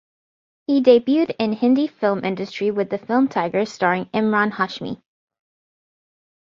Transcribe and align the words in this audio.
He 0.65 0.81
debuted 0.81 1.35
in 1.37 1.53
Hindi 1.53 1.85
film 1.85 2.25
industry 2.25 2.71
with 2.71 2.89
the 2.89 2.97
film 2.97 3.27
Tigers 3.27 3.71
starring 3.71 4.05
Emraan 4.05 4.51
Hashmi. 4.51 4.99